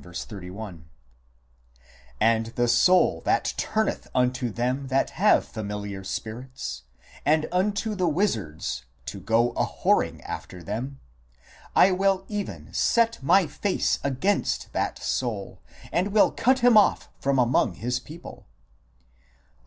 31);" 0.00 0.84
And 2.20 2.46
the 2.54 2.68
soul 2.68 3.20
that 3.24 3.52
turneth 3.56 4.06
unto 4.14 4.48
them 4.48 4.86
that 4.86 5.10
have 5.20 5.44
familiar 5.44 6.04
spirits, 6.04 6.84
and 7.26 7.48
unto 7.50 7.96
the 7.96 8.06
wizards, 8.06 8.84
to 9.06 9.18
go 9.18 9.50
a 9.56 9.66
whoring 9.66 10.22
after 10.22 10.62
them, 10.62 11.00
I 11.74 11.90
will 11.90 12.24
even 12.28 12.72
set 12.72 13.20
My 13.24 13.48
face 13.48 13.98
against 14.04 14.72
that 14.72 15.00
soul, 15.00 15.60
and 15.90 16.12
will 16.12 16.30
cut 16.30 16.60
him 16.60 16.76
off 16.76 17.08
from 17.18 17.40
among 17.40 17.74
his 17.74 17.98
people" 17.98 18.46